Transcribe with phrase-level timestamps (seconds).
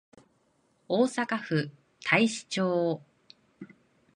[0.87, 1.69] 大阪府
[2.03, 3.03] 太子町